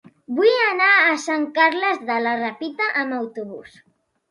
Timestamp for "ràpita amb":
2.41-3.21